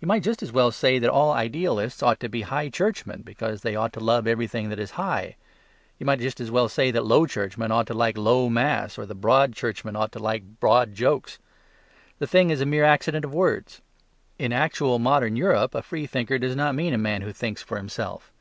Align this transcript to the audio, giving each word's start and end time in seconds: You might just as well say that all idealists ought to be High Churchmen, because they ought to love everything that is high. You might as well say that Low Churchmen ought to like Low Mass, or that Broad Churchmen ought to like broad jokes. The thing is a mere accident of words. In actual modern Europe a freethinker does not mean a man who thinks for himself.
You 0.00 0.08
might 0.08 0.24
just 0.24 0.42
as 0.42 0.50
well 0.50 0.72
say 0.72 0.98
that 0.98 1.12
all 1.12 1.30
idealists 1.30 2.02
ought 2.02 2.18
to 2.18 2.28
be 2.28 2.40
High 2.42 2.68
Churchmen, 2.70 3.22
because 3.22 3.60
they 3.62 3.76
ought 3.76 3.92
to 3.92 4.00
love 4.00 4.26
everything 4.26 4.68
that 4.68 4.80
is 4.80 4.90
high. 4.98 5.36
You 5.96 6.06
might 6.06 6.20
as 6.20 6.50
well 6.50 6.68
say 6.68 6.90
that 6.90 7.04
Low 7.06 7.24
Churchmen 7.24 7.70
ought 7.70 7.86
to 7.86 7.94
like 7.94 8.18
Low 8.18 8.48
Mass, 8.48 8.98
or 8.98 9.06
that 9.06 9.14
Broad 9.14 9.54
Churchmen 9.54 9.94
ought 9.94 10.10
to 10.10 10.18
like 10.18 10.58
broad 10.58 10.92
jokes. 10.96 11.38
The 12.18 12.26
thing 12.26 12.50
is 12.50 12.60
a 12.60 12.66
mere 12.66 12.82
accident 12.82 13.24
of 13.24 13.32
words. 13.32 13.80
In 14.40 14.52
actual 14.52 14.98
modern 14.98 15.36
Europe 15.36 15.76
a 15.76 15.82
freethinker 15.82 16.36
does 16.40 16.56
not 16.56 16.74
mean 16.74 16.92
a 16.92 16.98
man 16.98 17.22
who 17.22 17.32
thinks 17.32 17.62
for 17.62 17.76
himself. 17.76 18.28